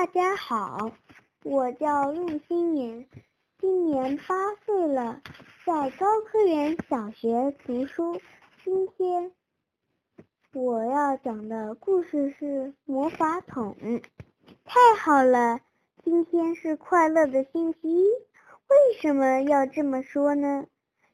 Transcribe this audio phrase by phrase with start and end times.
[0.00, 0.92] 大家好，
[1.44, 3.06] 我叫陆心妍，
[3.58, 5.20] 今年八岁了，
[5.66, 8.18] 在高科园小学读书。
[8.64, 9.30] 今天
[10.54, 13.76] 我要讲的故事是魔法桶。
[14.64, 15.60] 太好了，
[16.02, 18.04] 今天是快乐的星期一。
[18.06, 20.64] 为什么要这么说呢？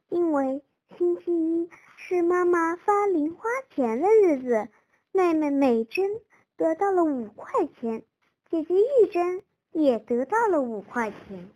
[0.07, 0.63] 因为
[0.97, 4.69] 星期一是妈妈发零花钱的日子，
[5.11, 6.09] 妹妹美珍
[6.55, 8.03] 得到了五块钱。
[8.49, 11.49] 姐姐玉珍也得到了五块钱。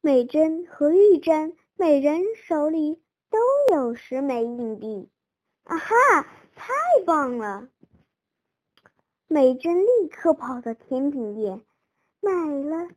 [0.00, 3.38] 美珍和玉珍每人手里都
[3.74, 5.10] 有十枚硬币。
[5.64, 5.94] 啊哈！
[6.54, 6.72] 太
[7.04, 7.68] 棒了！
[9.26, 11.60] 美珍立刻跑到甜品店，
[12.20, 12.88] 买了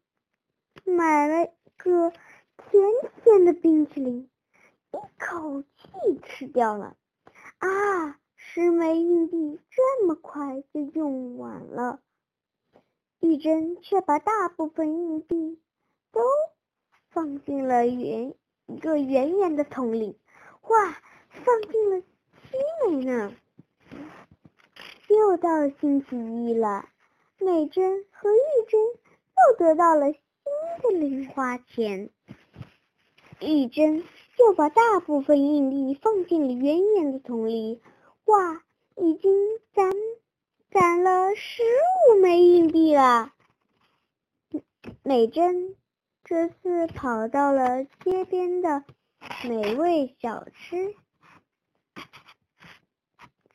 [0.85, 2.83] 买了个甜
[3.23, 4.29] 甜的冰淇淋，
[4.93, 6.95] 一口气吃掉了。
[7.57, 8.19] 啊！
[8.51, 11.99] 十枚硬币这么快就用完了，
[13.19, 15.61] 玉珍却把大部分硬币
[16.11, 16.21] 都
[17.11, 18.33] 放进了圆
[18.65, 20.17] 一个圆圆的桶里。
[20.63, 20.97] 哇，
[21.29, 23.35] 放进了七枚呢！
[25.09, 26.89] 又到星期一了，
[27.37, 30.21] 美珍和玉珍又得到了新
[30.81, 32.09] 的零花钱。
[33.41, 34.03] 玉珍
[34.39, 37.79] 又把大部分硬币放进了圆圆的桶里。
[38.29, 38.63] 哇，
[38.95, 39.33] 已经
[39.73, 39.91] 攒
[40.69, 41.63] 攒了十
[42.11, 43.33] 五枚硬币了。
[45.01, 45.75] 美珍
[46.23, 48.83] 这次跑到了街边的
[49.47, 50.93] 美味小吃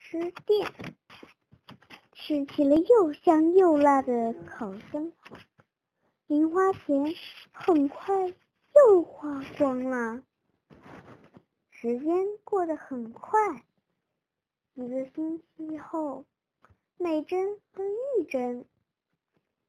[0.00, 0.66] 吃店，
[2.12, 5.36] 吃起了又香又辣的烤生蚝。
[6.26, 7.14] 零花钱
[7.52, 8.34] 很快
[8.74, 10.24] 又花光了，
[11.70, 13.62] 时间过得很快。
[14.76, 16.24] 一个星期后，
[16.98, 18.64] 美珍和玉珍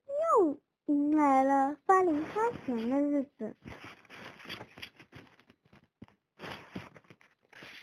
[0.07, 3.55] 又迎来了发零花钱的日子。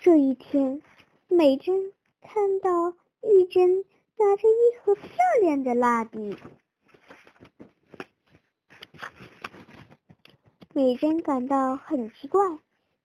[0.01, 0.83] 这一天，
[1.29, 3.85] 美珍看到玉珍
[4.17, 5.09] 拿着一盒漂
[5.43, 6.37] 亮的蜡笔，
[10.75, 12.59] 美珍感到很奇怪，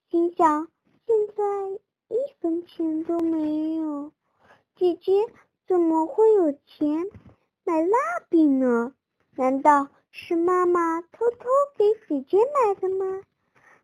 [0.09, 0.67] 心想：
[1.06, 1.87] 现在。
[2.09, 4.12] 一分钱都没有，
[4.75, 5.12] 姐姐
[5.68, 7.06] 怎么会有钱
[7.63, 7.97] 买蜡
[8.29, 8.94] 笔呢？
[9.35, 13.22] 难道是妈妈偷偷给姐姐买的吗？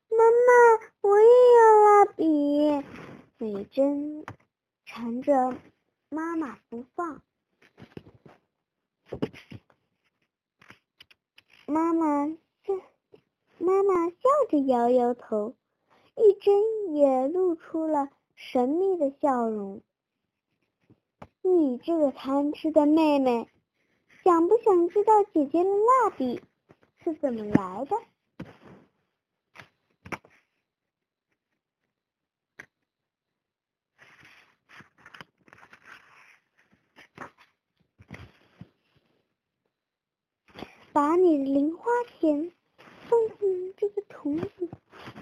[0.09, 1.25] 妈妈，我也
[1.57, 2.83] 要蜡笔！
[3.37, 4.25] 美珍
[4.85, 5.57] 缠着
[6.09, 7.21] 妈妈不放，
[11.65, 12.73] 妈妈笑，
[13.57, 14.15] 妈妈笑
[14.49, 15.55] 着摇摇头。
[16.15, 19.81] 玉珍也露出了神秘的笑容。
[21.41, 23.47] 你这个贪吃的妹妹，
[24.23, 26.41] 想不想知道姐姐的蜡笔
[27.03, 27.97] 是怎么来的？
[40.93, 41.85] 把你的零花
[42.19, 42.51] 钱
[43.09, 44.49] 放进这个桶里。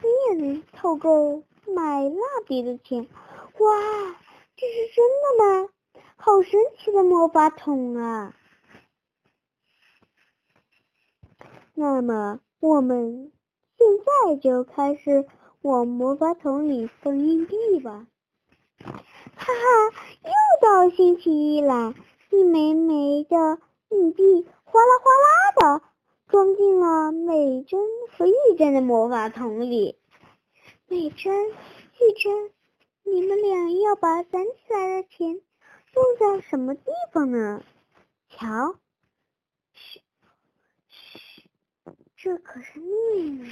[0.04, 4.16] 你也能凑够买蜡笔的钱，哇，
[4.56, 5.70] 这是真的吗？
[6.16, 8.36] 好神奇的魔法桶啊！
[11.76, 13.32] 那么我们
[13.78, 13.88] 现
[14.28, 15.28] 在就开始
[15.62, 18.08] 往魔法桶里放硬币吧！
[18.80, 18.90] 哈
[19.36, 19.54] 哈，
[20.24, 20.32] 又
[20.64, 21.94] 到星期一了，
[22.32, 23.60] 一枚枚的
[23.90, 25.86] 硬币哗啦哗啦的。
[26.28, 27.80] 装进了美珍
[28.18, 30.01] 和玉珍的魔法桶里。
[30.92, 32.52] 美珍、玉珍，
[33.04, 37.64] 你们俩要把攒起来的钱用在什么地方呢？
[38.28, 38.76] 瞧，
[39.72, 40.02] 嘘，
[40.90, 41.44] 嘘，
[42.18, 43.50] 这可是秘密。